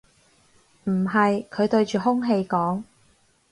[0.85, 2.81] 唔係，佢對住空氣講